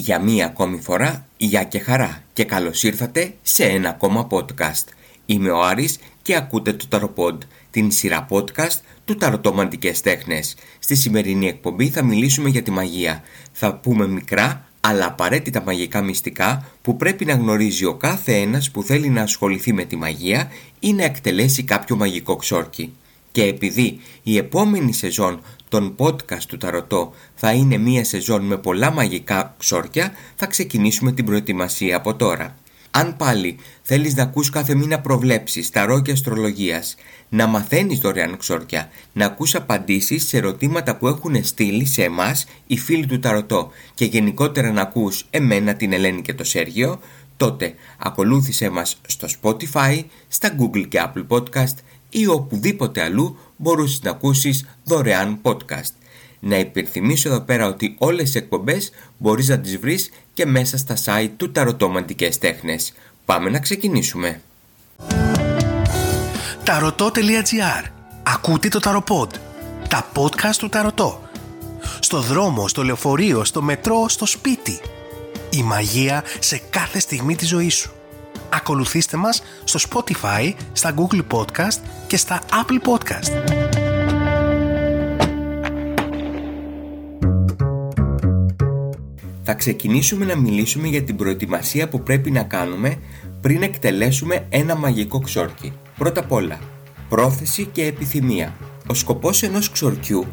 Για 0.00 0.18
μία 0.18 0.46
ακόμη 0.46 0.80
φορά, 0.80 1.26
γεια 1.36 1.64
και 1.64 1.78
χαρά 1.78 2.22
και 2.32 2.44
καλώς 2.44 2.82
ήρθατε 2.82 3.34
σε 3.42 3.64
ένα 3.64 3.88
ακόμα 3.88 4.26
podcast. 4.30 4.84
Είμαι 5.26 5.50
ο 5.50 5.62
Άρης 5.62 5.98
και 6.22 6.36
ακούτε 6.36 6.72
το 6.72 6.86
Ταροποντ, 6.88 7.42
την 7.70 7.90
σειρά 7.90 8.26
podcast 8.30 8.78
του 9.04 9.16
Ταρωτομαντικές 9.16 10.00
Τέχνες. 10.00 10.56
Στη 10.78 10.94
σημερινή 10.94 11.48
εκπομπή 11.48 11.88
θα 11.88 12.04
μιλήσουμε 12.04 12.48
για 12.48 12.62
τη 12.62 12.70
μαγεία. 12.70 13.22
Θα 13.52 13.74
πούμε 13.74 14.06
μικρά 14.06 14.64
αλλά 14.80 15.06
απαραίτητα 15.06 15.62
μαγικά 15.62 16.02
μυστικά 16.02 16.70
που 16.82 16.96
πρέπει 16.96 17.24
να 17.24 17.34
γνωρίζει 17.34 17.84
ο 17.84 17.94
κάθε 17.94 18.34
ένας 18.34 18.70
που 18.70 18.82
θέλει 18.82 19.08
να 19.08 19.22
ασχοληθεί 19.22 19.72
με 19.72 19.84
τη 19.84 19.96
μαγεία 19.96 20.50
ή 20.80 20.92
να 20.92 21.04
εκτελέσει 21.04 21.62
κάποιο 21.62 21.96
μαγικό 21.96 22.36
ξόρκι. 22.36 22.92
Και 23.32 23.42
επειδή 23.42 24.00
η 24.22 24.36
επόμενη 24.36 24.92
σεζόν 24.92 25.40
των 25.68 25.94
podcast 25.98 26.42
του 26.48 26.56
Ταρωτό 26.56 27.12
θα 27.34 27.52
είναι 27.52 27.76
μία 27.76 28.04
σεζόν 28.04 28.42
με 28.44 28.56
πολλά 28.56 28.90
μαγικά 28.90 29.54
ξόρκια, 29.58 30.12
θα 30.36 30.46
ξεκινήσουμε 30.46 31.12
την 31.12 31.24
προετοιμασία 31.24 31.96
από 31.96 32.14
τώρα. 32.14 32.56
Αν 32.90 33.16
πάλι 33.16 33.56
θέλεις 33.82 34.14
να 34.14 34.22
ακούς 34.22 34.50
κάθε 34.50 34.74
μήνα 34.74 35.00
προβλέψεις, 35.00 35.70
ταρό 35.70 36.02
και 36.02 36.12
αστρολογίας, 36.12 36.94
να 37.28 37.46
μαθαίνεις 37.46 37.98
δωρεάν 37.98 38.36
ξόρκια, 38.36 38.90
να 39.12 39.26
ακούς 39.26 39.54
απαντήσεις 39.54 40.28
σε 40.28 40.36
ερωτήματα 40.36 40.96
που 40.96 41.06
έχουν 41.06 41.44
στείλει 41.44 41.86
σε 41.86 42.02
εμάς 42.02 42.46
οι 42.66 42.78
φίλοι 42.78 43.06
του 43.06 43.18
Ταρωτό 43.18 43.70
και 43.94 44.04
γενικότερα 44.04 44.72
να 44.72 44.80
ακούς 44.80 45.26
εμένα 45.30 45.74
την 45.74 45.92
Ελένη 45.92 46.22
και 46.22 46.34
το 46.34 46.44
Σέργιο, 46.44 47.00
τότε 47.36 47.74
ακολούθησέ 47.98 48.70
μας 48.70 49.00
στο 49.06 49.28
Spotify, 49.40 50.04
στα 50.28 50.56
Google 50.58 50.88
και 50.88 51.02
Apple 51.04 51.26
Podcast 51.28 51.74
ή 52.10 52.26
οπουδήποτε 52.26 53.02
αλλού 53.02 53.38
μπορείς 53.56 54.00
να 54.02 54.10
ακούσεις 54.10 54.66
δωρεάν 54.84 55.38
podcast. 55.42 55.92
Να 56.40 56.58
υπενθυμίσω 56.58 57.28
εδώ 57.28 57.40
πέρα 57.40 57.66
ότι 57.66 57.94
όλες 57.98 58.22
τις 58.22 58.34
εκπομπές 58.34 58.90
μπορείς 59.18 59.48
να 59.48 59.58
τις 59.58 59.78
βρεις 59.78 60.10
και 60.34 60.46
μέσα 60.46 60.76
στα 60.76 60.96
site 61.04 61.30
του 61.36 61.52
Ταρωτόμαντικές 61.52 62.38
Τέχνες. 62.38 62.92
Πάμε 63.24 63.50
να 63.50 63.58
ξεκινήσουμε. 63.58 64.40
Ταρωτό.gr 66.64 67.90
Ακούτε 68.22 68.68
το 68.68 68.78
Ταροπод. 68.78 69.40
Τα 69.88 70.06
podcast 70.14 70.56
του 70.58 70.68
Ταρωτό. 70.68 71.20
Στο 72.00 72.20
δρόμο, 72.20 72.68
στο 72.68 72.82
λεωφορείο, 72.84 73.44
στο 73.44 73.62
μετρό, 73.62 74.08
στο 74.08 74.26
σπίτι. 74.26 74.80
Η 75.50 75.62
μαγεία 75.62 76.24
σε 76.38 76.60
κάθε 76.70 76.98
στιγμή 76.98 77.36
της 77.36 77.48
ζωής 77.48 77.74
σου. 77.74 77.99
Ακολουθήστε 78.52 79.16
μας 79.16 79.42
στο 79.64 79.78
Spotify, 79.88 80.52
στα 80.72 80.94
Google 80.96 81.22
Podcast 81.30 81.78
και 82.06 82.16
στα 82.16 82.40
Apple 82.50 82.88
Podcast. 82.88 83.50
Θα 89.42 89.54
ξεκινήσουμε 89.54 90.24
να 90.24 90.36
μιλήσουμε 90.36 90.88
για 90.88 91.02
την 91.02 91.16
προετοιμασία 91.16 91.88
που 91.88 92.02
πρέπει 92.02 92.30
να 92.30 92.42
κάνουμε 92.42 92.96
πριν 93.40 93.62
εκτελέσουμε 93.62 94.46
ένα 94.48 94.76
μαγικό 94.76 95.18
ξόρκι. 95.18 95.72
Πρώτα 95.98 96.20
απ' 96.20 96.32
όλα, 96.32 96.58
πρόθεση 97.08 97.64
και 97.64 97.84
επιθυμία. 97.84 98.54
Ο 98.86 98.94
σκοπός 98.94 99.42
ενός 99.42 99.70
ξορκιού 99.70 100.26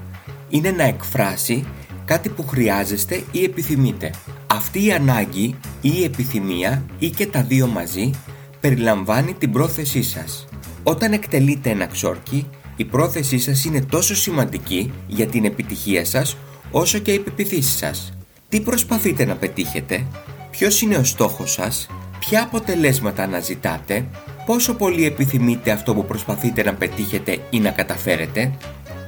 είναι 0.49 0.71
να 0.71 0.83
εκφράσει 0.83 1.65
κάτι 2.05 2.29
που 2.29 2.47
χρειάζεστε 2.47 3.23
ή 3.31 3.43
επιθυμείτε. 3.43 4.11
Αυτή 4.58 4.86
η 4.86 4.91
ανάγκη 4.91 5.55
ή 5.81 5.91
η 6.00 6.03
επιθυμία 6.03 6.86
ή 7.00 7.09
και 7.09 7.27
τα 7.27 7.41
δύο 7.41 7.67
μαζί 7.67 8.11
περιλαμβάνει 8.59 9.33
την 9.33 9.52
πρόθεσή 9.52 10.03
σας. 10.03 10.47
Όταν 10.83 11.13
εκτελείτε 11.13 11.69
ένα 11.69 11.86
ξόρκι, 11.86 12.47
η 12.75 12.85
πρόθεσή 12.85 13.39
σας 13.39 13.66
είναι 13.66 13.81
τόσο 13.81 14.16
σημαντική 14.16 14.91
για 15.08 15.28
την 15.28 15.45
επιτυχία 15.45 16.05
σας 16.05 16.38
όσο 16.72 17.00
και 17.00 17.11
οι 17.11 17.19
πεπιθήσεις 17.19 17.78
σας. 17.78 18.13
Τι 18.50 18.61
προσπαθείτε 18.61 19.25
να 19.25 19.35
πετύχετε, 19.35 20.05
ποιος 20.52 20.81
είναι 20.81 20.95
ο 20.95 21.03
στόχος 21.03 21.52
σας, 21.52 21.88
ποια 22.19 22.44
αποτελέσματα 22.44 23.24
αναζητάτε, 23.24 24.06
πόσο 24.45 24.74
πολύ 24.74 25.06
επιθυμείτε 25.06 25.72
αυτό 25.72 25.94
που 25.94 26.06
προσπαθείτε 26.06 26.63
να 26.63 26.74
πετύχετε 26.74 27.38
ή 27.50 27.59
να 27.59 27.69
καταφέρετε, 27.69 28.57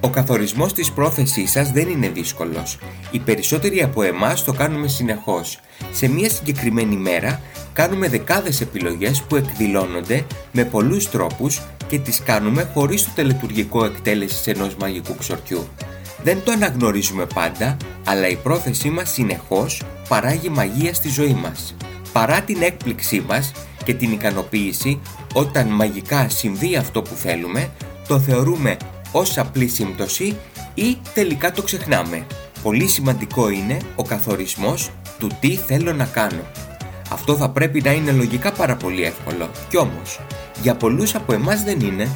ο 0.02 0.10
καθορισμός 0.10 0.74
της 0.74 0.92
πρόθεσής 0.92 1.52
σας 1.52 1.72
δεν 1.72 1.90
είναι 1.90 2.10
δύσκολος. 2.10 2.78
Οι 3.12 3.20
περισσότεροι 3.20 3.82
από 3.82 4.02
εμάς 4.02 4.44
το 4.44 4.54
κάνουμε 4.54 4.88
συνεχώς. 4.88 5.60
Σε 5.92 6.08
μια 6.08 6.30
συγκεκριμένη 6.30 6.96
μέρα 6.96 7.42
κάνουμε 7.74 8.08
δεκάδες 8.08 8.62
επιλογές 8.62 9.22
που 9.22 9.36
εκδηλώνονται 9.36 10.26
με 10.52 10.64
πολλούς 10.64 11.10
τρόπους 11.10 11.62
και 11.88 12.00
τις 12.00 12.22
κάνουμε 12.24 12.70
χωρίς 12.74 13.04
το 13.04 13.12
τελετουργικό 13.16 13.86
εκτέλεση 13.86 14.52
ενός 14.52 14.76
μαγικού 14.76 15.16
ξορκιού. 15.16 15.68
Δεν 16.24 16.44
το 16.44 16.52
αναγνωρίζουμε 16.52 17.26
πάντα, 17.34 17.78
αλλά 18.06 18.28
η 18.28 18.36
πρόθεσή 18.36 18.90
μας 18.90 19.12
συνεχώς 19.12 19.84
παράγει 20.08 20.50
μαγεία 20.50 20.94
στη 20.94 21.10
ζωή 21.10 21.34
μας. 21.42 21.76
Παρά 22.12 22.42
την 22.42 22.62
έκπληξή 22.62 23.24
μας 23.28 23.52
και 23.84 23.94
την 23.94 24.12
ικανοποίηση, 24.12 25.00
όταν 25.34 25.68
μαγικά 25.68 26.30
συμβεί 26.30 26.76
αυτό 26.76 27.02
που 27.02 27.16
θέλουμε, 27.16 27.70
το 28.08 28.20
θεωρούμε 28.20 28.78
ως 29.12 29.38
απλή 29.38 29.68
σύμπτωση 29.68 30.38
ή 30.74 30.98
τελικά 31.14 31.52
το 31.52 31.62
ξεχνάμε. 31.62 32.26
Πολύ 32.64 32.88
σημαντικό 32.88 33.50
είναι 33.50 33.78
ο 33.96 34.04
καθορισμός 34.04 34.90
του 35.20 35.30
τι 35.40 35.56
θέλω 35.56 35.94
να 35.94 36.06
κάνω. 36.06 36.42
Αυτό 37.12 37.36
θα 37.36 37.50
πρέπει 37.50 37.82
να 37.82 37.92
είναι 37.92 38.12
λογικά 38.12 38.52
πάρα 38.52 38.76
πολύ 38.76 39.04
εύκολο. 39.04 39.50
Κι 39.70 39.78
όμως, 39.78 40.20
για 40.62 40.76
πολλούς 40.76 41.16
από 41.16 41.34
εμάς 41.34 41.64
δεν 41.64 41.80
είναι. 41.80 42.10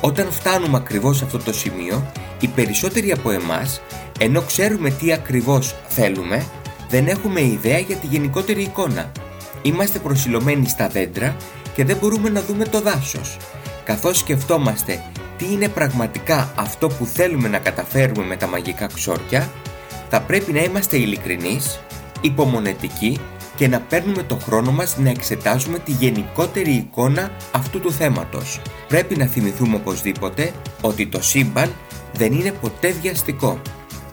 Όταν 0.00 0.30
φτάνουμε 0.30 0.76
ακριβώς 0.76 1.16
σε 1.16 1.24
αυτό 1.24 1.38
το 1.38 1.52
σημείο, 1.52 2.12
οι 2.40 2.48
περισσότεροι 2.48 3.12
από 3.12 3.30
εμάς, 3.30 3.80
ενώ 4.18 4.42
ξέρουμε 4.42 4.90
τι 4.90 5.12
ακριβώς 5.12 5.74
θέλουμε, 5.88 6.46
δεν 6.88 7.06
έχουμε 7.06 7.40
ιδέα 7.40 7.78
για 7.78 7.96
τη 7.96 8.06
γενικότερη 8.06 8.62
εικόνα. 8.62 9.12
Είμαστε 9.62 9.98
προσιλωμένοι 9.98 10.68
στα 10.68 10.88
δέντρα 10.88 11.36
και 11.74 11.84
δεν 11.84 11.96
μπορούμε 11.96 12.28
να 12.28 12.42
δούμε 12.42 12.64
το 12.64 12.80
δάσος. 12.80 13.36
Καθώς 13.84 14.18
σκεφτόμαστε 14.18 15.02
τι 15.36 15.52
είναι 15.52 15.68
πραγματικά 15.68 16.52
αυτό 16.56 16.88
που 16.88 17.06
θέλουμε 17.06 17.48
να 17.48 17.58
καταφέρουμε 17.58 18.26
με 18.26 18.36
τα 18.36 18.46
μαγικά 18.46 18.86
ξόρκια, 18.86 19.50
θα 20.08 20.20
πρέπει 20.20 20.52
να 20.52 20.62
είμαστε 20.62 20.96
ειλικρινείς, 20.96 21.80
υπομονετικοί 22.20 23.18
και 23.56 23.68
να 23.68 23.80
παίρνουμε 23.80 24.22
το 24.22 24.36
χρόνο 24.36 24.70
μας 24.70 24.96
να 24.98 25.10
εξετάζουμε 25.10 25.78
τη 25.78 25.92
γενικότερη 25.92 26.70
εικόνα 26.70 27.30
αυτού 27.52 27.80
του 27.80 27.92
θέματος. 27.92 28.60
Πρέπει 28.88 29.16
να 29.16 29.26
θυμηθούμε 29.26 29.76
οπωσδήποτε 29.76 30.52
ότι 30.80 31.06
το 31.06 31.22
σύμπαν 31.22 31.72
δεν 32.12 32.32
είναι 32.32 32.52
ποτέ 32.52 32.90
βιαστικό. 33.02 33.60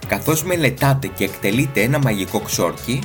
Καθώς 0.08 0.44
μελετάτε 0.44 1.08
και 1.08 1.24
εκτελείτε 1.24 1.82
ένα 1.82 2.00
μαγικό 2.00 2.40
ξόρκι, 2.40 3.00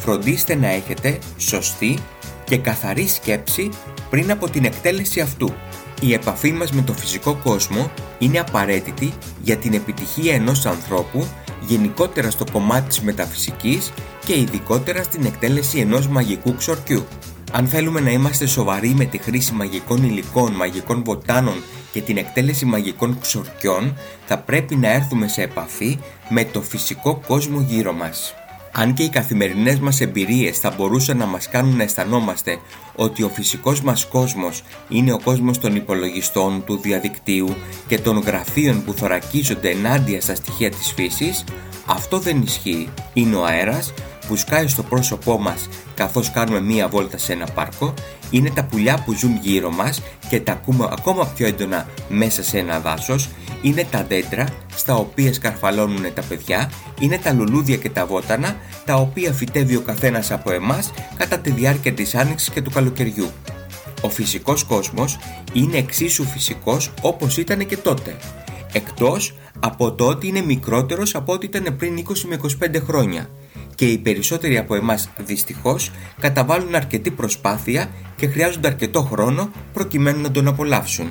φροντίστε 0.00 0.54
να 0.54 0.68
έχετε 0.68 1.18
σωστή 1.36 1.98
και 2.46 2.56
καθαρή 2.56 3.06
σκέψη 3.08 3.68
πριν 4.10 4.30
από 4.30 4.50
την 4.50 4.64
εκτέλεση 4.64 5.20
αυτού. 5.20 5.52
Η 6.00 6.12
επαφή 6.12 6.52
μας 6.52 6.72
με 6.72 6.82
το 6.82 6.92
φυσικό 6.92 7.34
κόσμο 7.34 7.90
είναι 8.18 8.38
απαραίτητη 8.38 9.12
για 9.42 9.56
την 9.56 9.74
επιτυχία 9.74 10.34
ενός 10.34 10.66
ανθρώπου 10.66 11.26
γενικότερα 11.66 12.30
στο 12.30 12.44
κομμάτι 12.52 12.88
της 12.88 13.00
μεταφυσικής 13.00 13.92
και 14.26 14.38
ειδικότερα 14.38 15.02
στην 15.02 15.24
εκτέλεση 15.24 15.78
ενός 15.78 16.08
μαγικού 16.08 16.54
ξορκιού. 16.54 17.06
Αν 17.52 17.66
θέλουμε 17.66 18.00
να 18.00 18.10
είμαστε 18.10 18.46
σοβαροί 18.46 18.88
με 18.88 19.04
τη 19.04 19.18
χρήση 19.18 19.52
μαγικών 19.52 20.02
υλικών, 20.02 20.52
μαγικών 20.52 21.02
βοτάνων 21.04 21.62
και 21.92 22.00
την 22.00 22.16
εκτέλεση 22.16 22.64
μαγικών 22.64 23.18
ξορκιών, 23.20 23.96
θα 24.26 24.38
πρέπει 24.38 24.76
να 24.76 24.92
έρθουμε 24.92 25.28
σε 25.28 25.42
επαφή 25.42 25.98
με 26.28 26.44
το 26.44 26.62
φυσικό 26.62 27.22
κόσμο 27.26 27.60
γύρω 27.60 27.92
μας. 27.92 28.34
Αν 28.78 28.94
και 28.94 29.02
οι 29.02 29.08
καθημερινές 29.08 29.78
μας 29.78 30.00
εμπειρίες 30.00 30.58
θα 30.58 30.70
μπορούσαν 30.76 31.16
να 31.16 31.26
μας 31.26 31.48
κάνουν 31.48 31.76
να 31.76 31.82
αισθανόμαστε 31.82 32.58
ότι 32.96 33.22
ο 33.22 33.28
φυσικός 33.28 33.80
μας 33.80 34.06
κόσμος 34.06 34.62
είναι 34.88 35.12
ο 35.12 35.20
κόσμος 35.20 35.58
των 35.58 35.76
υπολογιστών, 35.76 36.64
του 36.64 36.76
διαδικτύου 36.76 37.56
και 37.86 37.98
των 37.98 38.18
γραφείων 38.18 38.84
που 38.84 38.92
θωρακίζονται 38.92 39.70
ενάντια 39.70 40.20
στα 40.20 40.34
στοιχεία 40.34 40.70
της 40.70 40.92
φύσης, 40.92 41.44
αυτό 41.86 42.18
δεν 42.18 42.42
ισχύει. 42.42 42.88
Είναι 43.12 43.36
ο 43.36 43.44
αέρας 43.44 43.92
που 44.26 44.36
σκάει 44.36 44.68
στο 44.68 44.82
πρόσωπό 44.82 45.38
μας 45.38 45.68
καθώς 45.94 46.30
κάνουμε 46.30 46.60
μία 46.60 46.88
βόλτα 46.88 47.18
σε 47.18 47.32
ένα 47.32 47.46
πάρκο, 47.54 47.94
είναι 48.30 48.50
τα 48.50 48.64
πουλιά 48.64 49.02
που 49.04 49.12
ζουν 49.12 49.38
γύρω 49.42 49.70
μας 49.70 50.02
και 50.28 50.40
τα 50.40 50.52
ακούμε 50.52 50.88
ακόμα 50.90 51.26
πιο 51.26 51.46
έντονα 51.46 51.86
μέσα 52.08 52.42
σε 52.42 52.58
ένα 52.58 52.80
δάσος, 52.80 53.28
είναι 53.62 53.86
τα 53.90 54.04
δέντρα 54.08 54.48
στα 54.74 54.94
οποία 54.94 55.32
σκαρφαλώνουν 55.32 56.12
τα 56.14 56.22
παιδιά, 56.28 56.70
είναι 57.00 57.18
τα 57.18 57.32
λουλούδια 57.32 57.76
και 57.76 57.90
τα 57.90 58.06
βότανα 58.06 58.56
τα 58.84 58.94
οποία 58.94 59.32
φυτεύει 59.32 59.76
ο 59.76 59.80
καθένας 59.80 60.30
από 60.30 60.52
εμάς 60.52 60.90
κατά 61.16 61.38
τη 61.38 61.50
διάρκεια 61.50 61.92
της 61.92 62.14
άνοιξης 62.14 62.50
και 62.50 62.62
του 62.62 62.70
καλοκαιριού. 62.70 63.30
Ο 64.00 64.10
φυσικός 64.10 64.64
κόσμος 64.64 65.18
είναι 65.52 65.76
εξίσου 65.76 66.24
φυσικός 66.24 66.90
όπως 67.00 67.36
ήταν 67.36 67.66
και 67.66 67.76
τότε, 67.76 68.16
εκτός 68.76 69.34
από 69.60 69.92
το 69.92 70.06
ότι 70.06 70.26
είναι 70.26 70.40
μικρότερος 70.40 71.14
από 71.14 71.32
ό,τι 71.32 71.46
ήταν 71.46 71.76
πριν 71.76 72.04
20 72.08 72.18
με 72.28 72.40
25 72.62 72.82
χρόνια 72.82 73.28
και 73.74 73.86
οι 73.86 73.98
περισσότεροι 73.98 74.58
από 74.58 74.74
εμάς 74.74 75.10
δυστυχώς 75.16 75.90
καταβάλουν 76.20 76.74
αρκετή 76.74 77.10
προσπάθεια 77.10 77.90
και 78.16 78.26
χρειάζονται 78.26 78.68
αρκετό 78.68 79.02
χρόνο 79.02 79.50
προκειμένου 79.72 80.20
να 80.20 80.30
τον 80.30 80.48
απολαύσουν. 80.48 81.10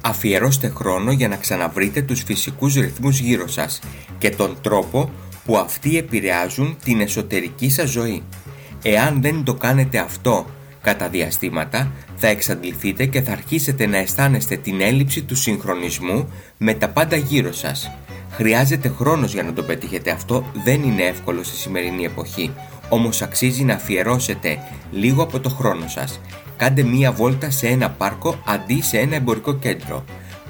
Αφιερώστε 0.00 0.68
χρόνο 0.68 1.12
για 1.12 1.28
να 1.28 1.36
ξαναβρείτε 1.36 2.02
τους 2.02 2.22
φυσικούς 2.22 2.74
ρυθμούς 2.74 3.18
γύρω 3.18 3.48
σας 3.48 3.80
και 4.18 4.30
τον 4.30 4.56
τρόπο 4.60 5.10
που 5.44 5.56
αυτοί 5.56 5.98
επηρεάζουν 5.98 6.76
την 6.84 7.00
εσωτερική 7.00 7.70
σας 7.70 7.90
ζωή. 7.90 8.22
Εάν 8.82 9.22
δεν 9.22 9.44
το 9.44 9.54
κάνετε 9.54 9.98
αυτό 9.98 10.46
κατά 10.84 11.08
διαστήματα, 11.08 11.92
θα 12.16 12.26
εξαντληθείτε 12.26 13.06
και 13.06 13.22
θα 13.22 13.32
αρχίσετε 13.32 13.86
να 13.86 13.96
αισθάνεστε 13.96 14.56
την 14.56 14.80
έλλειψη 14.80 15.22
του 15.22 15.36
συγχρονισμού 15.36 16.28
με 16.58 16.74
τα 16.74 16.88
πάντα 16.88 17.16
γύρω 17.16 17.52
σας. 17.52 17.90
Χρειάζεται 18.30 18.88
χρόνος 18.88 19.32
για 19.32 19.42
να 19.42 19.52
το 19.52 19.62
πετύχετε 19.62 20.10
αυτό, 20.10 20.50
δεν 20.64 20.82
είναι 20.82 21.02
εύκολο 21.02 21.42
στη 21.42 21.56
σημερινή 21.56 22.04
εποχή, 22.04 22.52
όμως 22.88 23.22
αξίζει 23.22 23.64
να 23.64 23.74
αφιερώσετε 23.74 24.58
λίγο 24.90 25.22
από 25.22 25.40
το 25.40 25.48
χρόνο 25.48 25.88
σας. 25.88 26.20
Κάντε 26.56 26.82
μία 26.82 27.12
βόλτα 27.12 27.50
σε 27.50 27.66
ένα 27.66 27.90
πάρκο 27.90 28.42
αντί 28.46 28.82
σε 28.82 28.98
ένα 28.98 29.14
εμπορικό 29.14 29.54
κέντρο. 29.54 30.04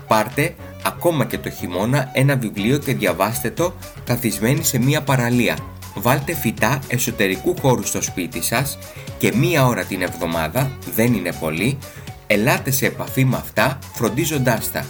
Πάρτε 0.08 0.54
ακόμα 0.84 1.24
και 1.24 1.38
το 1.38 1.50
χειμώνα 1.50 2.10
ένα 2.12 2.36
βιβλίο 2.36 2.78
και 2.78 2.94
διαβάστε 2.94 3.50
το 3.50 3.74
καθισμένοι 4.04 4.64
σε 4.64 4.78
μία 4.78 5.02
παραλία. 5.02 5.56
Βάλτε 5.94 6.34
φυτά 6.34 6.78
εσωτερικού 6.88 7.56
χώρου 7.60 7.86
στο 7.86 8.02
σπίτι 8.02 8.42
σας 8.42 8.78
και 9.18 9.32
μία 9.34 9.66
ώρα 9.66 9.84
την 9.84 10.02
εβδομάδα, 10.02 10.70
δεν 10.94 11.14
είναι 11.14 11.32
πολύ, 11.40 11.78
ελάτε 12.26 12.70
σε 12.70 12.86
επαφή 12.86 13.24
με 13.24 13.36
αυτά 13.36 13.78
φροντίζοντάς 13.94 14.70
τα 14.70 14.86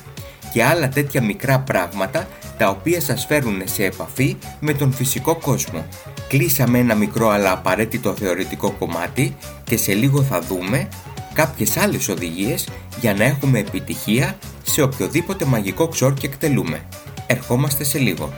και 0.53 0.65
άλλα 0.65 0.89
τέτοια 0.89 1.23
μικρά 1.23 1.59
πράγματα 1.59 2.29
τα 2.59 2.69
οποία 2.69 3.01
σας 3.01 3.27
φέρουν 3.27 3.62
σε 3.65 3.85
επαφή 3.85 4.37
με 4.61 4.73
τον 4.73 4.93
φυσικό 4.93 5.35
κόσμο. 5.35 5.85
Κλείσαμε 6.29 6.79
ένα 6.79 6.95
μικρό 6.95 7.29
αλλά 7.29 7.53
απαραίτητο 7.53 8.15
θεωρητικό 8.15 8.71
κομμάτι 8.71 9.37
και 9.65 9.77
σε 9.77 9.95
λίγο 9.95 10.23
θα 10.23 10.41
δούμε 10.41 10.89
κάποιες 11.33 11.77
άλλες 11.77 12.09
οδηγίες 12.09 12.69
για 13.01 13.15
να 13.15 13.25
έχουμε 13.25 13.59
επιτυχία 13.59 14.39
σε 14.62 14.83
οποιοδήποτε 14.83 15.45
μαγικό 15.45 15.89
ξόρκι 15.89 16.27
εκτελούμε. 16.27 16.81
Ερχόμαστε 17.27 17.85
σε 17.85 17.99
λίγο. 17.99 18.33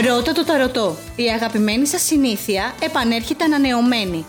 Ρώτα 0.00 0.32
το 0.32 0.44
ταρωτό. 0.44 0.96
Η 1.16 1.28
αγαπημένη 1.28 1.86
σας 1.86 2.02
συνήθεια 2.02 2.74
επανέρχεται 2.82 3.44
ανανεωμένη. 3.44 4.24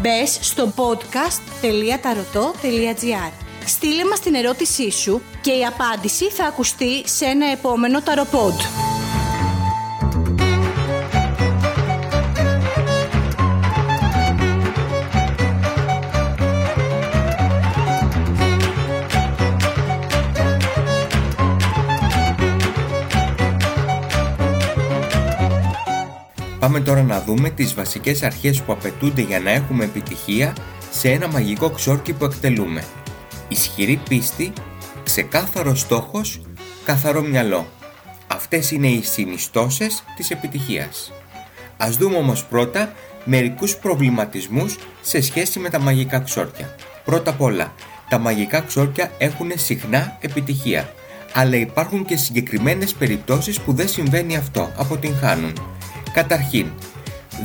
Μπες 0.00 0.38
στο 0.40 0.72
podcast.tarotot.gr 0.76 3.32
Στείλε 3.66 4.04
μας 4.04 4.20
την 4.20 4.34
ερώτησή 4.34 4.90
σου 4.90 5.22
και 5.40 5.50
η 5.50 5.64
απάντηση 5.64 6.30
θα 6.30 6.44
ακουστεί 6.44 7.08
σε 7.08 7.24
ένα 7.24 7.50
επόμενο 7.50 8.02
ταροπόντ. 8.02 8.60
Πάμε 26.68 26.80
τώρα 26.80 27.02
να 27.02 27.20
δούμε 27.20 27.50
τις 27.50 27.74
βασικές 27.74 28.22
αρχές 28.22 28.62
που 28.62 28.72
απαιτούνται 28.72 29.22
για 29.22 29.40
να 29.40 29.50
έχουμε 29.50 29.84
επιτυχία 29.84 30.56
σε 30.90 31.10
ένα 31.10 31.28
μαγικό 31.28 31.70
ξόρκι 31.70 32.12
που 32.12 32.24
εκτελούμε. 32.24 32.84
Ισχυρή 33.48 34.00
πίστη, 34.08 34.52
ξεκάθαρος 35.04 35.80
στόχος, 35.80 36.40
καθαρό 36.84 37.22
μυαλό. 37.22 37.66
Αυτές 38.26 38.70
είναι 38.70 38.86
οι 38.86 39.02
συνιστώσεις 39.02 40.04
της 40.16 40.30
επιτυχίας. 40.30 41.12
Ας 41.76 41.96
δούμε 41.96 42.16
όμως 42.16 42.44
πρώτα 42.44 42.92
μερικούς 43.24 43.76
προβληματισμούς 43.76 44.76
σε 45.00 45.20
σχέση 45.20 45.58
με 45.58 45.68
τα 45.70 45.78
μαγικά 45.78 46.18
ξόρκια. 46.18 46.74
Πρώτα 47.04 47.30
απ' 47.30 47.40
όλα, 47.40 47.72
τα 48.08 48.18
μαγικά 48.18 48.60
ξόρκια 48.60 49.10
έχουν 49.18 49.50
συχνά 49.54 50.16
επιτυχία, 50.20 50.92
αλλά 51.32 51.56
υπάρχουν 51.56 52.04
και 52.04 52.16
συγκεκριμένες 52.16 52.94
περιπτώσεις 52.94 53.60
που 53.60 53.72
δεν 53.72 53.88
συμβαίνει 53.88 54.36
αυτό, 54.36 54.72
αποτυγχάνουν. 54.76 55.77
Καταρχήν, 56.18 56.66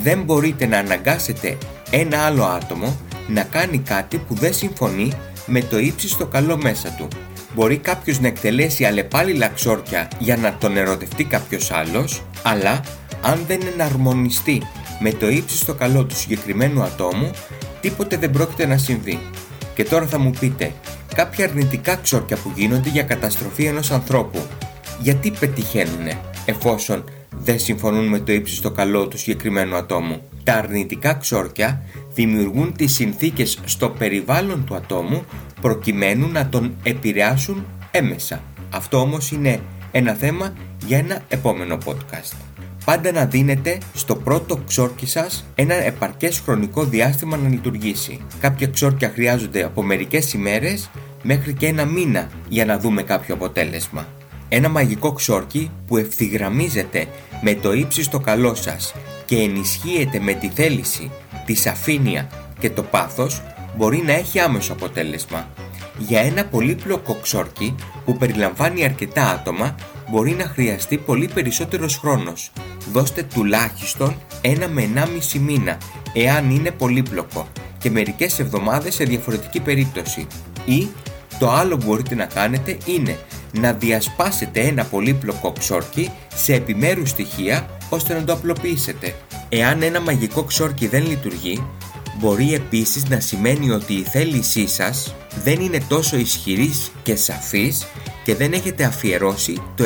δεν 0.03 0.23
μπορείτε 0.23 0.65
να 0.65 0.77
αναγκάσετε 0.77 1.57
ένα 1.91 2.19
άλλο 2.19 2.43
άτομο 2.43 2.97
να 3.27 3.43
κάνει 3.43 3.77
κάτι 3.77 4.17
που 4.17 4.33
δεν 4.33 4.53
συμφωνεί 4.53 5.11
με 5.45 5.61
το 5.61 5.77
ύψιστο 5.77 6.25
καλό 6.25 6.57
μέσα 6.57 6.89
του. 6.89 7.07
Μπορεί 7.55 7.77
κάποιος 7.77 8.19
να 8.19 8.27
εκτελέσει 8.27 8.85
αλλεπάλληλα 8.85 9.47
ξόρκια 9.47 10.07
για 10.19 10.37
να 10.37 10.53
τον 10.53 10.77
ερωτευτεί 10.77 11.23
κάποιος 11.23 11.71
άλλος, 11.71 12.23
αλλά 12.43 12.81
αν 13.21 13.43
δεν 13.47 13.59
εναρμονιστεί 13.73 14.61
με 14.99 15.11
το 15.11 15.29
ύψιστο 15.29 15.73
καλό 15.73 16.05
του 16.05 16.15
συγκεκριμένου 16.15 16.83
ατόμου, 16.83 17.31
τίποτε 17.81 18.17
δεν 18.17 18.31
πρόκειται 18.31 18.65
να 18.65 18.77
συμβεί. 18.77 19.19
Και 19.75 19.83
τώρα 19.83 20.05
θα 20.05 20.19
μου 20.19 20.31
πείτε, 20.39 20.71
κάποια 21.15 21.45
αρνητικά 21.45 21.95
ξόρκια 21.95 22.37
που 22.37 22.51
γίνονται 22.55 22.89
για 22.89 23.03
καταστροφή 23.03 23.65
ενός 23.65 23.91
ανθρώπου, 23.91 24.39
γιατί 24.99 25.31
πετυχαίνουνε 25.39 26.19
εφόσον 26.45 27.03
δεν 27.39 27.59
συμφωνούν 27.59 28.07
με 28.07 28.19
το 28.19 28.31
ύψιστο 28.31 28.71
καλό 28.71 29.07
του 29.07 29.17
συγκεκριμένου 29.17 29.75
ατόμου. 29.75 30.21
Τα 30.43 30.53
αρνητικά 30.53 31.13
ξόρκια 31.13 31.83
δημιουργούν 32.13 32.73
τις 32.73 32.93
συνθήκες 32.93 33.59
στο 33.65 33.89
περιβάλλον 33.89 34.65
του 34.65 34.75
ατόμου 34.75 35.23
προκειμένου 35.61 36.27
να 36.27 36.47
τον 36.47 36.73
επηρεάσουν 36.83 37.65
έμεσα. 37.91 38.43
Αυτό 38.69 38.99
όμως 38.99 39.31
είναι 39.31 39.59
ένα 39.91 40.13
θέμα 40.13 40.53
για 40.85 40.97
ένα 40.97 41.21
επόμενο 41.27 41.77
podcast. 41.85 42.33
Πάντα 42.85 43.11
να 43.11 43.25
δίνετε 43.25 43.77
στο 43.93 44.15
πρώτο 44.15 44.57
ξόρκι 44.67 45.05
σας 45.05 45.45
ένα 45.55 45.73
επαρκές 45.73 46.39
χρονικό 46.39 46.83
διάστημα 46.83 47.37
να 47.37 47.49
λειτουργήσει. 47.49 48.19
Κάποια 48.39 48.67
ξόρκια 48.67 49.09
χρειάζονται 49.09 49.63
από 49.63 49.83
μερικές 49.83 50.33
ημέρες 50.33 50.89
μέχρι 51.23 51.53
και 51.53 51.67
ένα 51.67 51.85
μήνα 51.85 52.29
για 52.49 52.65
να 52.65 52.79
δούμε 52.79 53.03
κάποιο 53.03 53.33
αποτέλεσμα. 53.33 54.07
Ένα 54.55 54.69
μαγικό 54.69 55.11
ξόρκι 55.11 55.71
που 55.87 55.97
ευθυγραμμίζεται 55.97 57.07
με 57.41 57.55
το 57.55 57.73
ύψιστο 57.73 58.19
καλό 58.19 58.55
σας 58.55 58.93
και 59.25 59.35
ενισχύεται 59.35 60.19
με 60.19 60.33
τη 60.33 60.49
θέληση, 60.49 61.11
τη 61.45 61.53
σαφήνεια 61.53 62.29
και 62.59 62.69
το 62.69 62.83
πάθος 62.83 63.41
μπορεί 63.77 64.03
να 64.05 64.13
έχει 64.13 64.39
άμεσο 64.39 64.73
αποτέλεσμα. 64.73 65.47
Για 65.97 66.19
ένα 66.19 66.45
πολύπλοκο 66.45 67.17
ξόρκι 67.21 67.75
που 68.05 68.17
περιλαμβάνει 68.17 68.83
αρκετά 68.83 69.29
άτομα 69.29 69.75
μπορεί 70.09 70.31
να 70.31 70.45
χρειαστεί 70.45 70.97
πολύ 70.97 71.29
περισσότερος 71.33 71.97
χρόνος. 71.97 72.51
Δώστε 72.91 73.23
τουλάχιστον 73.33 74.15
ένα 74.41 74.67
με 74.67 74.89
1,5 74.95 75.39
μήνα 75.39 75.77
εάν 76.13 76.49
είναι 76.49 76.71
πολύπλοκο 76.71 77.47
και 77.77 77.89
μερικές 77.89 78.39
εβδομάδες 78.39 78.93
σε 78.93 79.03
διαφορετική 79.03 79.59
περίπτωση. 79.59 80.27
Ή 80.65 80.87
το 81.39 81.51
άλλο 81.51 81.77
που 81.77 81.85
μπορείτε 81.85 82.15
να 82.15 82.25
κάνετε 82.25 82.77
είναι 82.85 83.17
να 83.53 83.73
διασπάσετε 83.73 84.59
ένα 84.59 84.83
πολύπλοκο 84.83 85.53
ξόρκι 85.59 86.11
σε 86.35 86.53
επιμέρους 86.53 87.09
στοιχεία 87.09 87.69
ώστε 87.89 88.13
να 88.13 88.23
το 88.23 88.33
απλοποιήσετε. 88.33 89.15
Εάν 89.49 89.81
ένα 89.81 90.01
μαγικό 90.01 90.43
ξόρκι 90.43 90.87
δεν 90.87 91.07
λειτουργεί, 91.07 91.63
μπορεί 92.19 92.53
επίσης 92.53 93.09
να 93.09 93.19
σημαίνει 93.19 93.71
ότι 93.71 93.93
η 93.93 94.03
θέλησή 94.03 94.67
σας 94.67 95.15
δεν 95.43 95.59
είναι 95.59 95.79
τόσο 95.87 96.17
ισχυρής 96.17 96.91
και 97.03 97.15
σαφής 97.15 97.85
και 98.23 98.35
δεν 98.35 98.53
έχετε 98.53 98.83
αφιερώσει 98.83 99.61
το 99.75 99.83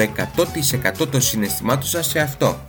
100% 1.01 1.07
των 1.09 1.21
συναισθημάτων 1.21 1.87
σας 1.87 2.07
σε 2.07 2.19
αυτό. 2.19 2.65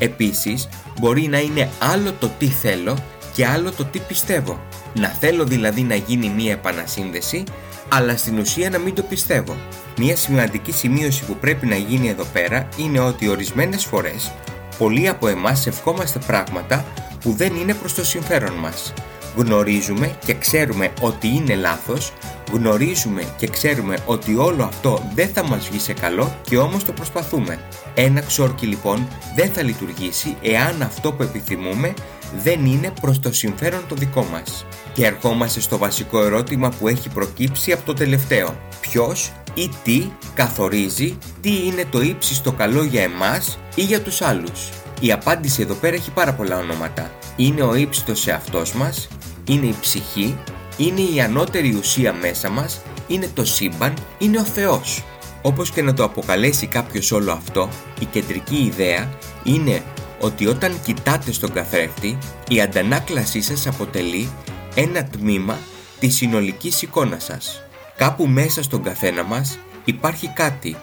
Επίσης, 0.00 0.68
μπορεί 1.00 1.26
να 1.28 1.38
είναι 1.38 1.70
άλλο 1.78 2.12
το 2.12 2.30
τι 2.38 2.46
θέλω 2.46 2.96
και 3.34 3.46
άλλο 3.46 3.72
το 3.72 3.84
τι 3.84 3.98
πιστεύω. 3.98 4.60
Να 4.94 5.08
θέλω 5.08 5.44
δηλαδή 5.44 5.82
να 5.82 5.94
γίνει 5.94 6.28
μία 6.28 6.52
επανασύνδεση, 6.52 7.44
αλλά 7.88 8.16
στην 8.16 8.38
ουσία 8.38 8.70
να 8.70 8.78
μην 8.78 8.94
το 8.94 9.02
πιστεύω. 9.02 9.56
Μία 9.98 10.16
σημαντική 10.16 10.72
σημείωση 10.72 11.24
που 11.24 11.36
πρέπει 11.36 11.66
να 11.66 11.76
γίνει 11.76 12.08
εδώ 12.08 12.24
πέρα 12.24 12.68
είναι 12.76 13.00
ότι 13.00 13.28
ορισμένες 13.28 13.84
φορές 13.84 14.32
πολλοί 14.78 15.08
από 15.08 15.28
εμάς 15.28 15.66
ευχόμαστε 15.66 16.18
πράγματα 16.26 16.84
που 17.20 17.32
δεν 17.32 17.54
είναι 17.54 17.74
προς 17.74 17.94
το 17.94 18.04
συμφέρον 18.04 18.52
μας. 18.52 18.92
Γνωρίζουμε 19.36 20.16
και 20.24 20.34
ξέρουμε 20.34 20.92
ότι 21.00 21.28
είναι 21.28 21.54
λάθος, 21.54 22.12
γνωρίζουμε 22.52 23.22
και 23.36 23.46
ξέρουμε 23.46 23.98
ότι 24.06 24.36
όλο 24.36 24.64
αυτό 24.64 25.10
δεν 25.14 25.28
θα 25.28 25.44
μας 25.44 25.68
βγει 25.68 25.78
σε 25.78 25.92
καλό 25.92 26.36
και 26.42 26.58
όμως 26.58 26.84
το 26.84 26.92
προσπαθούμε. 26.92 27.58
Ένα 27.94 28.20
ξόρκι 28.20 28.66
λοιπόν 28.66 29.08
δεν 29.36 29.50
θα 29.50 29.62
λειτουργήσει 29.62 30.36
εάν 30.42 30.82
αυτό 30.82 31.12
που 31.12 31.22
επιθυμούμε 31.22 31.94
δεν 32.42 32.64
είναι 32.64 32.92
προς 33.00 33.20
το 33.20 33.32
συμφέρον 33.32 33.84
το 33.88 33.94
δικό 33.94 34.26
μας. 34.32 34.66
Και 34.92 35.06
ερχόμαστε 35.06 35.60
στο 35.60 35.78
βασικό 35.78 36.22
ερώτημα 36.22 36.68
που 36.68 36.88
έχει 36.88 37.08
προκύψει 37.08 37.72
από 37.72 37.84
το 37.84 37.92
τελευταίο. 37.92 38.56
Ποιος 38.80 39.32
ή 39.54 39.70
τι 39.84 40.06
καθορίζει 40.34 41.18
τι 41.40 41.66
είναι 41.66 41.84
το 41.90 42.00
ύψιστο 42.00 42.52
καλό 42.52 42.82
για 42.84 43.02
εμάς 43.02 43.58
ή 43.74 43.82
για 43.82 44.00
τους 44.00 44.22
άλλους. 44.22 44.68
Η 45.00 45.12
απάντηση 45.12 45.62
εδώ 45.62 45.74
πέρα 45.74 45.96
έχει 45.96 46.10
πάρα 46.10 46.32
πολλά 46.32 46.58
ονόματα. 46.58 47.10
Είναι 47.36 47.62
ο 47.62 47.74
ύψιστος 47.74 48.20
σε 48.20 48.32
αυτός 48.32 48.72
μας, 48.72 49.08
είναι 49.48 49.66
η 49.66 49.74
ψυχή, 49.80 50.38
είναι 50.76 51.00
η 51.00 51.20
ανώτερη 51.20 51.74
ουσία 51.74 52.12
μέσα 52.12 52.50
μας, 52.50 52.80
είναι 53.06 53.28
το 53.34 53.44
σύμπαν, 53.44 53.94
είναι 54.18 54.38
ο 54.38 54.44
Θεός. 54.44 55.04
Όπως 55.42 55.70
και 55.70 55.82
να 55.82 55.94
το 55.94 56.04
αποκαλέσει 56.04 56.66
κάποιος 56.66 57.12
όλο 57.12 57.32
αυτό, 57.32 57.68
η 58.00 58.04
κεντρική 58.04 58.56
ιδέα 58.56 59.08
είναι 59.44 59.82
ότι 60.24 60.46
όταν 60.46 60.80
κοιτάτε 60.84 61.32
στον 61.32 61.52
καθρέφτη, 61.52 62.18
η 62.48 62.60
αντανάκλασή 62.60 63.40
σας 63.40 63.66
αποτελεί 63.66 64.28
ένα 64.74 65.04
τμήμα 65.04 65.58
της 66.00 66.14
συνολικής 66.14 66.82
εικόνας 66.82 67.24
σας. 67.24 67.62
Κάπου 67.96 68.26
μέσα 68.26 68.62
στον 68.62 68.82
καθένα 68.82 69.22
μας 69.22 69.58
υπάρχει 69.84 70.28
κάτι, 70.28 70.76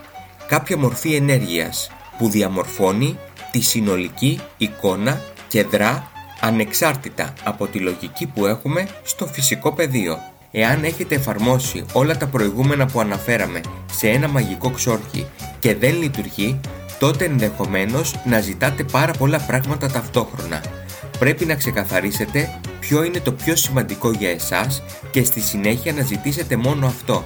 κάποια 0.48 0.78
μορφή 0.78 1.16
ενέργειας 1.16 1.92
που 2.18 2.30
διαμορφώνει 2.30 3.18
τη 3.52 3.62
συνολική 3.62 4.40
εικόνα 4.58 5.22
και 5.48 5.64
δρά 5.64 6.12
ανεξάρτητα 6.40 7.34
από 7.44 7.68
τη 7.68 7.80
λογική 7.80 8.26
που 8.26 8.46
έχουμε 8.46 8.88
στο 9.04 9.26
φυσικό 9.28 9.74
πεδίο. 9.74 10.18
Εάν 10.52 10.84
έχετε 10.84 11.16
εφαρμόσει 11.16 11.86
όλα 11.94 12.18
τα 12.18 12.28
προηγούμενα 12.28 12.86
που 12.86 13.00
αναφέραμε 13.00 13.62
σε 13.92 14.10
ένα 14.10 14.28
μαγικό 14.28 14.70
ξόρκι 14.70 15.26
και 15.60 15.76
δεν 15.76 16.02
λειτουργεί, 16.02 16.60
τότε 17.02 17.26
ενδεχομένως 17.26 18.16
να 18.26 18.40
ζητάτε 18.40 18.84
πάρα 18.84 19.14
πολλά 19.14 19.40
πράγματα 19.40 19.88
ταυτόχρονα. 19.88 20.64
Πρέπει 21.20 21.46
να 21.46 21.56
ξεκαθαρίσετε 21.56 22.60
ποιο 22.80 23.04
είναι 23.04 23.20
το 23.20 23.32
πιο 23.32 23.56
σημαντικό 23.56 24.12
για 24.12 24.30
εσάς 24.30 24.84
και 25.12 25.24
στη 25.24 25.40
συνέχεια 25.40 25.94
να 25.94 26.02
ζητήσετε 26.02 26.56
μόνο 26.56 26.86
αυτό. 26.86 27.26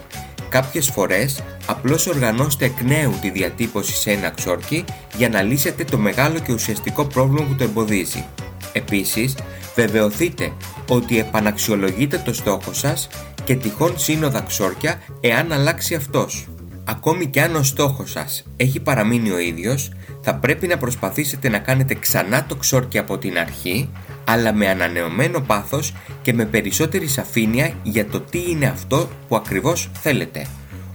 Κάποιες 0.49 0.89
φορές 0.89 1.43
απλώς 1.65 2.07
οργανώστε 2.07 2.65
εκ 2.65 2.81
νέου 2.81 3.13
τη 3.21 3.29
διατύπωση 3.29 3.95
σε 3.95 4.11
ένα 4.11 4.29
ξόρκι 4.29 4.85
για 5.17 5.29
να 5.29 5.41
λύσετε 5.41 5.83
το 5.83 5.97
μεγάλο 5.97 6.39
και 6.39 6.53
ουσιαστικό 6.53 7.05
πρόβλημα 7.05 7.47
που 7.47 7.55
το 7.55 7.63
εμποδίζει. 7.63 8.25
Επίσης, 8.73 9.35
βεβαιωθείτε 9.75 10.51
ότι 10.89 11.19
επαναξιολογείτε 11.19 12.17
το 12.17 12.33
στόχο 12.33 12.73
σας 12.73 13.07
και 13.43 13.55
τυχόν 13.55 13.99
σύνοδα 13.99 14.41
ξόρκια 14.41 15.01
εάν 15.21 15.51
αλλάξει 15.51 15.95
αυτός. 15.95 16.47
Ακόμη 16.87 17.25
και 17.27 17.41
αν 17.41 17.55
ο 17.55 17.63
στόχος 17.63 18.11
σας 18.11 18.43
έχει 18.57 18.79
παραμείνει 18.79 19.31
ο 19.31 19.39
ίδιος, 19.39 19.91
θα 20.21 20.35
πρέπει 20.35 20.67
να 20.67 20.77
προσπαθήσετε 20.77 21.49
να 21.49 21.59
κάνετε 21.59 21.93
ξανά 21.93 22.45
το 22.45 22.55
ξόρκι 22.55 22.97
από 22.97 23.17
την 23.17 23.37
αρχή, 23.37 23.89
αλλά 24.25 24.53
με 24.53 24.69
ανανεωμένο 24.69 25.39
πάθος 25.39 25.93
και 26.21 26.33
με 26.33 26.45
περισσότερη 26.45 27.07
σαφήνεια 27.07 27.73
για 27.83 28.05
το 28.05 28.21
τι 28.21 28.49
είναι 28.49 28.65
αυτό 28.65 29.09
που 29.27 29.35
ακριβώς 29.35 29.89
θέλετε. 29.93 30.47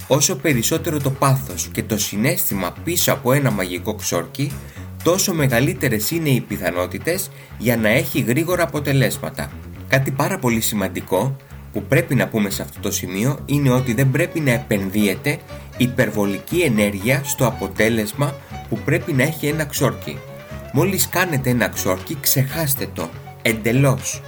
Όσο 0.07 0.37
περισσότερο 0.37 0.99
το 0.99 1.11
πάθος 1.11 1.69
και 1.73 1.83
το 1.83 1.99
συνέστημα 1.99 2.73
πίσω 2.85 3.13
από 3.13 3.33
ένα 3.33 3.51
μαγικό 3.51 3.95
ξόρκι, 3.95 4.53
τόσο 5.03 5.35
μεγαλύτερες 5.35 6.11
είναι 6.11 6.29
οι 6.29 6.41
πιθανότητες 6.41 7.31
για 7.59 7.77
να 7.77 7.89
έχει 7.89 8.21
γρήγορα 8.21 8.63
αποτελέσματα. 8.63 9.51
Κάτι 9.89 10.11
πάρα 10.11 10.39
πολύ 10.39 10.61
σημαντικό 10.61 11.37
που 11.73 11.83
πρέπει 11.83 12.15
να 12.15 12.29
πούμε 12.29 12.51
σε 12.51 12.63
αυτό 12.63 12.81
το 12.81 12.91
σημείο 12.91 13.39
είναι 13.47 13.71
ότι 13.71 13.95
δεν 13.95 14.11
πρέπει 14.11 14.41
να 14.41 14.51
επενδύεται 14.51 15.39
υπερβολική 15.77 16.61
ενέργεια 16.61 17.23
στο 17.25 17.47
αποτέλεσμα 17.47 18.35
που 18.69 18.79
πρέπει 18.85 19.13
να 19.13 19.23
έχει 19.23 19.47
ένα 19.47 19.65
ξόρκι. 19.65 20.19
Μόλις 20.73 21.09
κάνετε 21.09 21.51
ένα 21.51 21.69
ξόρκι 21.69 22.17
ξεχάστε 22.21 22.89
το, 22.95 23.09
εντελώς. 23.43 24.23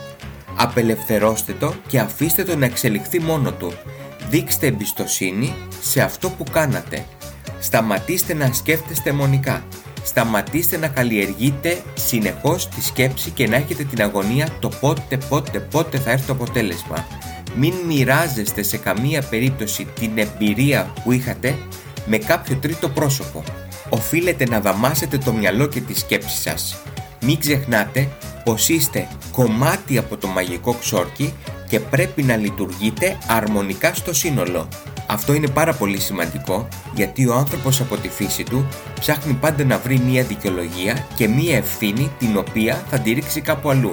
Απελευθερώστε 0.56 1.52
το 1.52 1.74
και 1.86 1.98
αφήστε 1.98 2.44
το 2.44 2.56
να 2.56 2.64
εξελιχθεί 2.64 3.20
μόνο 3.20 3.52
του. 3.52 3.72
Δείξτε 4.30 4.66
εμπιστοσύνη 4.66 5.54
σε 5.80 6.00
αυτό 6.00 6.30
που 6.30 6.44
κάνατε. 6.52 7.04
Σταματήστε 7.60 8.34
να 8.34 8.52
σκέφτεστε 8.52 9.12
μονικά. 9.12 9.64
Σταματήστε 10.04 10.76
να 10.76 10.88
καλλιεργείτε 10.88 11.82
συνεχώς 11.94 12.68
τη 12.68 12.82
σκέψη 12.82 13.30
και 13.30 13.48
να 13.48 13.56
έχετε 13.56 13.84
την 13.84 14.02
αγωνία 14.02 14.48
το 14.60 14.68
πότε 14.80 15.18
πότε 15.28 15.58
πότε 15.58 15.98
θα 15.98 16.10
έρθει 16.10 16.26
το 16.26 16.32
αποτέλεσμα. 16.32 17.06
Μην 17.56 17.74
μοιράζεστε 17.86 18.62
σε 18.62 18.76
καμία 18.76 19.22
περίπτωση 19.22 19.84
την 19.84 20.10
εμπειρία 20.18 20.92
που 21.04 21.12
είχατε 21.12 21.58
με 22.06 22.18
κάποιο 22.18 22.56
τρίτο 22.56 22.88
πρόσωπο. 22.88 23.42
Οφείλετε 23.88 24.44
να 24.44 24.60
δαμάσετε 24.60 25.18
το 25.18 25.32
μυαλό 25.32 25.66
και 25.66 25.80
τη 25.80 25.98
σκέψη 25.98 26.36
σας. 26.36 26.76
Μην 27.20 27.38
ξεχνάτε 27.38 28.08
πως 28.44 28.68
είστε 28.68 29.08
κομμάτι 29.32 29.98
από 29.98 30.16
το 30.16 30.26
μαγικό 30.26 30.74
ξόρκι 30.74 31.34
και 31.68 31.80
πρέπει 31.80 32.22
να 32.22 32.36
λειτουργείτε 32.36 33.18
αρμονικά 33.26 33.94
στο 33.94 34.14
σύνολο. 34.14 34.68
Αυτό 35.06 35.34
είναι 35.34 35.48
πάρα 35.48 35.72
πολύ 35.72 36.00
σημαντικό 36.00 36.68
γιατί 36.94 37.26
ο 37.26 37.34
άνθρωπος 37.34 37.80
από 37.80 37.96
τη 37.96 38.08
φύση 38.08 38.42
του 38.42 38.68
ψάχνει 39.00 39.32
πάντα 39.32 39.64
να 39.64 39.78
βρει 39.78 39.98
μία 39.98 40.22
δικαιολογία 40.22 41.06
και 41.14 41.28
μία 41.28 41.56
ευθύνη 41.56 42.10
την 42.18 42.36
οποία 42.36 42.82
θα 42.90 42.98
τη 42.98 43.12
ρίξει 43.12 43.40
κάπου 43.40 43.70
αλλού. 43.70 43.92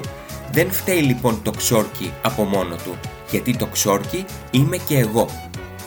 Δεν 0.51 0.71
φταίει 0.71 1.01
λοιπόν 1.01 1.41
το 1.43 1.51
ξόρκι 1.51 2.13
από 2.21 2.43
μόνο 2.43 2.75
του, 2.75 2.97
γιατί 3.31 3.55
το 3.55 3.65
ξόρκι 3.65 4.25
είμαι 4.51 4.77
και 4.77 4.97
εγώ. 4.97 5.29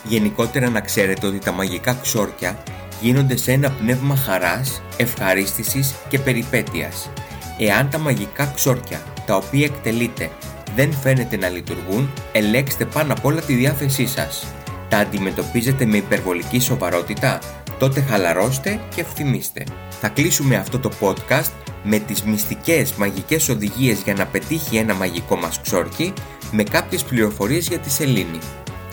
Γενικότερα 0.04 0.70
να 0.70 0.80
ξέρετε 0.80 1.26
ότι 1.26 1.38
τα 1.38 1.52
μαγικά 1.52 1.98
ξόρκια 2.02 2.62
γίνονται 3.00 3.36
σε 3.36 3.52
ένα 3.52 3.70
πνεύμα 3.70 4.16
χαράς, 4.16 4.82
ευχαρίστησης 4.96 5.94
και 6.08 6.18
περιπέτειας. 6.18 7.10
Εάν 7.58 7.90
τα 7.90 7.98
μαγικά 7.98 8.52
ξόρκια 8.54 9.00
τα 9.26 9.36
οποία 9.36 9.64
εκτελείτε 9.64 10.30
δεν 10.76 10.92
φαίνεται 10.92 11.36
να 11.36 11.48
λειτουργούν, 11.48 12.10
ελέγξτε 12.32 12.84
πάνω 12.84 13.12
απ' 13.12 13.24
όλα 13.24 13.40
τη 13.40 13.54
διάθεσή 13.54 14.06
σας. 14.06 14.46
Τα 14.88 14.98
αντιμετωπίζετε 14.98 15.84
με 15.84 15.96
υπερβολική 15.96 16.60
σοβαρότητα, 16.60 17.38
τότε 17.78 18.00
χαλαρώστε 18.00 18.80
και 18.94 19.00
ευθυμίστε. 19.00 19.64
Θα 20.04 20.10
κλείσουμε 20.10 20.56
αυτό 20.56 20.78
το 20.78 20.90
podcast 21.00 21.50
με 21.82 21.98
τις 21.98 22.22
μυστικές 22.22 22.92
μαγικές 22.92 23.48
οδηγίες 23.48 24.00
για 24.02 24.14
να 24.14 24.26
πετύχει 24.26 24.76
ένα 24.76 24.94
μαγικό 24.94 25.36
μας 25.36 25.60
ξόρκι 25.60 26.12
με 26.50 26.62
κάποιες 26.62 27.04
πληροφορίες 27.04 27.68
για 27.68 27.78
τη 27.78 27.90
σελήνη. 27.90 28.38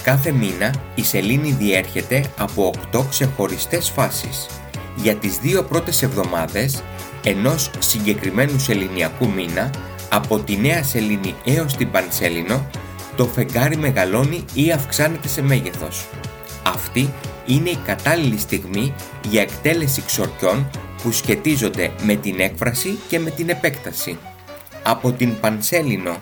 Κάθε 0.04 0.32
μήνα 0.32 0.74
η 0.96 1.04
σελήνη 1.04 1.52
διέρχεται 1.52 2.32
από 2.38 2.72
8 2.92 3.04
ξεχωριστές 3.10 3.90
φάσεις. 3.90 4.48
Για 4.96 5.16
τις 5.16 5.38
δύο 5.38 5.64
πρώτες 5.64 6.02
εβδομάδες 6.02 6.84
ενός 7.24 7.72
συγκεκριμένου 7.80 8.60
σεληνιακού 8.60 9.30
μήνα 9.30 9.70
από 10.10 10.40
τη 10.40 10.58
νέα 10.58 10.84
σελήνη 10.84 11.36
έως 11.46 11.76
την 11.76 11.92
πανσέλινο 11.92 12.68
το 13.16 13.26
φεγγάρι 13.26 13.78
μεγαλώνει 13.78 14.46
ή 14.54 14.72
αυξάνεται 14.72 15.28
σε 15.28 15.42
μέγεθος. 15.42 16.08
Αυτή 16.64 17.14
είναι 17.46 17.70
η 17.70 17.78
κατάλληλη 17.86 18.38
στιγμή 18.38 18.94
για 19.30 19.42
εκτέλεση 19.42 20.02
ξορκιών 20.06 20.70
που 21.04 21.12
σχετίζονται 21.12 21.92
με 22.02 22.16
την 22.16 22.40
έκφραση 22.40 22.98
και 23.08 23.20
με 23.20 23.30
την 23.30 23.50
επέκταση. 23.50 24.18
Από 24.84 25.12
την 25.12 25.40
Πανσέλινο 25.40 26.16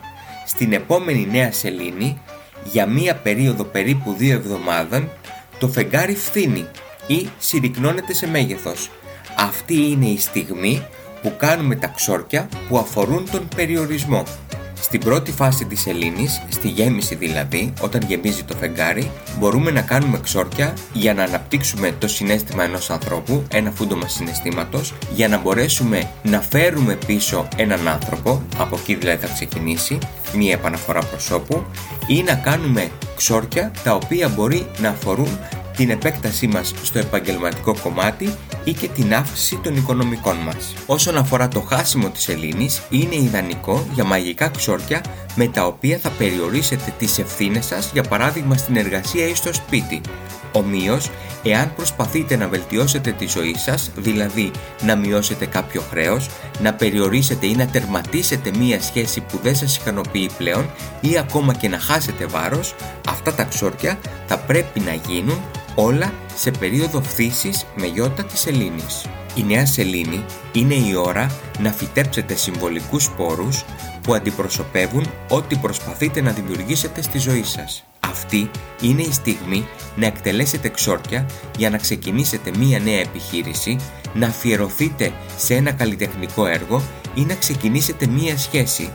στην 0.46 0.74
επόμενη 0.74 1.28
νέα 1.32 1.52
σελήνη, 1.52 2.22
για 2.64 2.86
μία 2.86 3.16
περίοδο 3.16 3.64
περίπου 3.64 4.14
δύο 4.18 4.36
εβδομάδων, 4.36 5.10
το 5.60 5.68
φεγγάρι 5.68 6.16
φθήνει 6.16 6.66
ή 7.08 7.30
συρρυκνώνεται 7.38 8.14
σε 8.14 8.28
μέγεθος. 8.28 8.90
Αυτή 9.38 9.76
είναι 9.76 10.06
η 10.06 10.18
στιγμή 10.18 10.86
που 11.22 11.34
κάνουμε 11.38 11.76
τα 11.76 11.88
ξόρκια 11.88 12.50
που 12.68 12.78
αφορούν 12.78 13.30
τον 13.32 13.48
περιορισμό. 13.56 14.24
Στην 14.82 15.00
πρώτη 15.00 15.32
φάση 15.32 15.66
της 15.66 15.82
σελήνης, 15.82 16.42
στη 16.50 16.68
γέμιση 16.68 17.16
δηλαδή, 17.16 17.74
όταν 17.82 18.02
γεμίζει 18.08 18.44
το 18.44 18.56
φεγγάρι, 18.56 19.12
μπορούμε 19.40 19.72
να 19.72 19.82
κάνουμε 19.82 20.20
ξόρκια 20.20 20.74
για 20.94 21.14
να 21.14 21.24
αναπτύξουμε 21.24 21.96
το 22.00 22.08
συνέστημα 22.08 22.64
ενός 22.64 22.90
ανθρώπου, 22.90 23.44
ένα 23.52 23.72
φούντομα 23.72 24.08
συναισθήματος, 24.08 24.94
για 25.14 25.28
να 25.28 25.38
μπορέσουμε 25.38 26.10
να 26.24 26.42
φέρουμε 26.42 26.98
πίσω 27.06 27.48
έναν 27.56 27.88
άνθρωπο, 27.88 28.42
από 28.58 28.76
εκεί 28.76 28.96
δηλαδή 28.96 29.26
θα 29.26 29.34
ξεκινήσει, 29.34 29.98
μία 30.34 30.54
επαναφορά 30.54 31.00
προσώπου, 31.00 31.66
ή 32.08 32.24
να 32.24 32.34
κάνουμε 32.34 32.92
ξόρκια 33.16 33.72
τα 33.84 33.94
οποία 33.94 34.28
μπορεί 34.28 34.68
να 34.80 34.90
αφορούν 34.90 35.40
την 35.78 35.90
επέκτασή 35.90 36.48
μας 36.48 36.74
στο 36.84 37.00
επαγγελματικό 37.00 37.76
κομμάτι 37.84 38.34
ή 38.68 38.74
και 38.74 38.88
την 38.88 39.16
αύξηση 39.16 39.60
των 39.64 39.76
οικονομικών 39.76 40.36
μας. 40.38 40.74
Όσον 40.86 41.18
αφορά 41.18 41.48
το 41.48 41.62
χάσιμο 41.62 42.10
της 42.10 42.28
Ελλήνης, 42.28 42.82
είναι 42.90 43.16
ιδανικό 43.16 43.88
για 43.94 44.04
μαγικά 44.04 44.50
ξόρκια 44.50 45.02
με 45.36 45.48
τα 45.48 45.66
οποία 45.66 45.98
θα 45.98 46.10
περιορίσετε 46.10 46.94
τις 46.98 47.20
ευθύνες 47.20 47.66
σας 47.66 47.90
για 47.94 48.04
παράδειγμα 48.04 48.58
στην 48.58 48.76
εργασία 48.76 49.28
ή 49.28 49.36
στο 49.36 49.54
σπίτι. 49.54 50.02
Ομοίως, 50.52 51.10
εάν 51.44 51.74
προσπαθείτε 51.76 52.36
να 52.36 52.48
βελτιώσετε 52.48 53.12
τη 53.12 53.28
ζωή 53.28 53.56
σας, 53.58 53.92
δηλαδή 53.96 54.52
να 54.82 54.96
μειώσετε 54.96 55.46
κάποιο 55.46 55.82
χρέος, 55.90 56.30
να 56.62 56.74
περιορίσετε 56.74 57.46
ή 57.46 57.56
να 57.56 57.68
τερματίσετε 57.68 58.52
μία 58.58 58.82
σχέση 58.82 59.22
που 59.22 59.40
δεν 59.44 59.56
σας 59.56 59.78
ικανοποιεί 59.78 60.30
πλέον 60.38 60.70
ή 61.02 61.18
ακόμα 61.18 61.54
και 61.54 61.70
να 61.70 61.80
χάσετε 61.80 62.26
βάρος, 62.26 62.76
αυτά 63.10 63.34
τα 63.34 63.44
ξόρκια 63.44 64.00
θα 64.28 64.38
πρέπει 64.38 64.80
να 64.80 64.94
γίνουν 64.94 65.42
όλα 65.80 66.14
σε 66.36 66.52
περίοδο 66.52 67.02
φθήσης 67.02 67.66
με 67.76 67.86
γιώτα 67.86 68.24
της 68.24 68.40
σελήνης. 68.40 69.06
Η 69.36 69.44
νέα 69.44 69.66
σελήνη 69.66 70.26
είναι 70.52 70.74
η 70.74 70.94
ώρα 70.96 71.32
να 71.60 71.72
φυτέψετε 71.72 72.36
συμβολικούς 72.36 73.04
σπόρους 73.04 73.66
που 74.02 74.14
αντιπροσωπεύουν 74.14 75.06
ό,τι 75.30 75.56
προσπαθείτε 75.56 76.22
να 76.22 76.32
δημιουργήσετε 76.32 77.02
στη 77.02 77.18
ζωή 77.18 77.44
σας. 77.44 77.84
Αυτή 78.00 78.50
είναι 78.82 79.02
η 79.02 79.12
στιγμή 79.12 79.68
να 79.96 80.06
εκτελέσετε 80.06 80.70
ξόρκια 80.70 81.26
για 81.58 81.70
να 81.70 81.78
ξεκινήσετε 81.78 82.52
μία 82.58 82.80
νέα 82.80 83.00
επιχείρηση, 83.00 83.78
να 84.14 84.28
αφιερωθείτε 84.28 85.14
σε 85.38 85.56
ένα 85.56 85.72
καλλιτεχνικό 85.72 86.46
έργο 86.46 86.82
ή 87.16 87.22
να 87.22 87.36
ξεκινήσετε 87.36 88.08
μία 88.08 88.38
σχέση. 88.38 88.90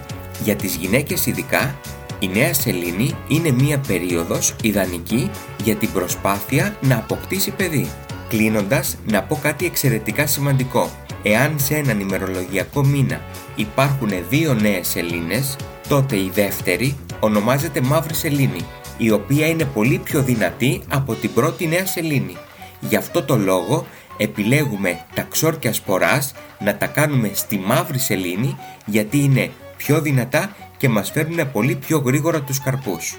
Για 0.44 0.56
τις 0.56 0.74
γυναίκες 0.74 1.26
ειδικά 1.26 1.78
η 2.23 2.29
νέα 2.29 2.55
σελήνη 2.55 3.14
είναι 3.29 3.50
μία 3.50 3.79
περίοδος 3.79 4.55
ιδανική 4.62 5.31
για 5.64 5.75
την 5.75 5.93
προσπάθεια 5.93 6.76
να 6.81 6.97
αποκτήσει 6.97 7.50
παιδί. 7.50 7.91
Κλείνοντας, 8.29 8.97
να 9.07 9.23
πω 9.23 9.38
κάτι 9.43 9.67
εξαιρετικά 9.67 10.26
σημαντικό. 10.26 10.91
Εάν 11.23 11.59
σε 11.59 11.75
έναν 11.75 12.00
ημερολογιακό 12.00 12.85
μήνα 12.85 13.21
υπάρχουν 13.57 14.11
δύο 14.29 14.55
νέες 14.55 14.88
σελήνες, 14.88 15.57
τότε 15.88 16.17
η 16.17 16.31
δεύτερη 16.35 16.97
ονομάζεται 17.21 17.81
μαύρη 17.81 18.14
σελήνη, 18.14 18.67
η 18.97 19.11
οποία 19.11 19.47
είναι 19.47 19.64
πολύ 19.64 19.99
πιο 19.99 20.23
δυνατή 20.23 20.83
από 20.88 21.14
την 21.14 21.33
πρώτη 21.33 21.67
νέα 21.67 21.87
σελήνη. 21.87 22.37
Γι' 22.81 22.97
αυτό 22.97 23.23
το 23.23 23.37
λόγο 23.37 23.87
επιλέγουμε 24.17 25.00
τα 25.14 25.23
ξόρκια 25.23 25.73
σποράς 25.73 26.33
να 26.59 26.76
τα 26.76 26.87
κάνουμε 26.87 27.31
στη 27.35 27.59
μαύρη 27.59 27.99
σελήνη 27.99 28.57
γιατί 28.87 29.19
είναι 29.19 29.50
πιο 29.76 30.00
δυνατά 30.00 30.57
και 30.82 30.88
μας 30.88 31.10
φέρνουν 31.10 31.52
πολύ 31.52 31.74
πιο 31.74 31.98
γρήγορα 31.98 32.40
τους 32.42 32.60
καρπούς. 32.60 33.18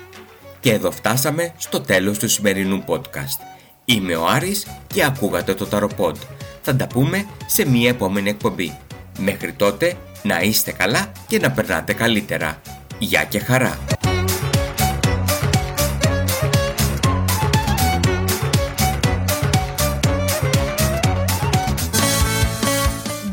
Και 0.60 0.72
εδώ 0.72 0.92
φτάσαμε 0.92 1.54
στο 1.58 1.82
τέλος 1.82 2.18
του 2.20 2.30
σημερινού 2.30 2.84
podcast. 2.88 3.40
Είμαι 3.86 4.16
ο 4.16 4.28
Άρης 4.28 4.68
και 4.88 5.04
ακούγατε 5.04 5.54
το 5.54 5.66
Ταροποντ. 5.66 6.16
Θα 6.62 6.76
τα 6.76 6.88
πούμε 6.88 7.26
σε 7.46 7.70
μία 7.70 7.90
επόμενη 7.90 8.30
εκπομπή. 8.30 8.78
Μέχρι 9.18 9.54
τότε 9.54 9.96
να 10.24 10.42
είστε 10.42 10.72
καλά 10.72 11.12
και 11.28 11.40
να 11.40 11.52
περνάτε 11.52 11.94
καλύτερα. 11.94 12.62
Γεια 13.00 13.24
και 13.24 13.40
χαρά! 13.40 13.78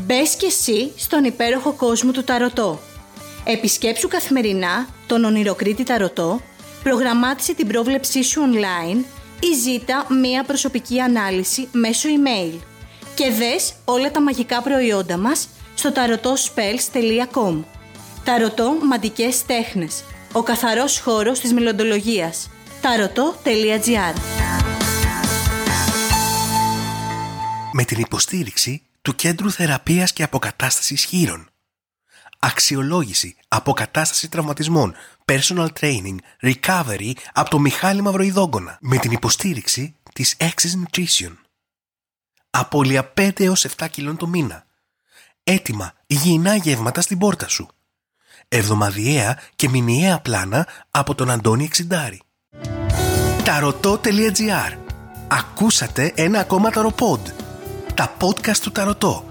Μπες 0.05 0.35
και 0.35 0.45
εσύ 0.45 0.91
στον 0.95 1.23
υπέροχο 1.23 1.73
κόσμο 1.73 2.11
του 2.11 2.23
Ταρωτό. 2.23 2.90
Επισκέψου 3.43 4.07
καθημερινά 4.07 4.87
τον 5.07 5.23
ονειροκρίτη 5.23 5.83
Ταρωτό, 5.83 6.41
προγραμμάτισε 6.83 7.53
την 7.53 7.67
πρόβλεψή 7.67 8.23
σου 8.23 8.41
online 8.41 9.03
ή 9.39 9.55
ζήτα 9.55 10.05
μία 10.21 10.43
προσωπική 10.43 10.99
ανάλυση 10.99 11.67
μέσω 11.71 12.09
email. 12.09 12.59
Και 13.15 13.31
δες 13.31 13.73
όλα 13.85 14.11
τα 14.11 14.21
μαγικά 14.21 14.61
προϊόντα 14.61 15.17
μας 15.17 15.49
στο 15.75 15.91
tarotspells.com 15.95 17.63
Ταρωτό 18.23 18.77
Μαντικές 18.83 19.45
Τέχνες. 19.45 20.03
Ο 20.31 20.43
καθαρός 20.43 20.99
χώρος 20.99 21.39
της 21.39 21.53
μελλοντολογίας. 21.53 22.49
taroto.gr 22.81 24.15
Με 27.73 27.83
την 27.83 27.99
υποστήριξη 27.99 28.83
του 29.01 29.15
Κέντρου 29.15 29.51
Θεραπείας 29.51 30.13
και 30.13 30.23
Αποκατάστασης 30.23 31.03
Χείρων. 31.03 31.50
Αξιολόγηση, 32.43 33.35
αποκατάσταση 33.47 34.29
τραυματισμών, 34.29 34.93
personal 35.25 35.67
training, 35.79 36.15
recovery 36.41 37.11
από 37.33 37.49
το 37.49 37.59
Μιχάλη 37.59 38.01
Μαυροϊδόγκονα 38.01 38.77
με 38.81 38.97
την 38.97 39.11
υποστήριξη 39.11 39.95
της 40.13 40.35
Access 40.39 40.71
Nutrition. 40.83 41.31
Απόλυα 42.49 43.13
5 43.17 43.39
έως 43.39 43.65
7 43.77 43.87
κιλών 43.91 44.17
το 44.17 44.27
μήνα. 44.27 44.65
Έτοιμα 45.43 45.93
υγιεινά 46.07 46.55
γεύματα 46.55 47.01
στην 47.01 47.17
πόρτα 47.17 47.47
σου. 47.47 47.67
Εβδομαδιαία 48.47 49.39
και 49.55 49.69
μηνιαία 49.69 50.19
πλάνα 50.19 50.67
από 50.91 51.15
τον 51.15 51.29
Αντώνη 51.29 51.63
Εξιντάρη. 51.63 52.21
Ταρωτό.gr 53.43 54.77
Ακούσατε 55.27 56.11
ένα 56.15 56.39
ακόμα 56.39 56.69
ταροπόντ. 56.69 57.27
Τα 57.93 58.17
podcast 58.19 58.57
του 58.57 58.71
Ταρωτό. 58.71 59.30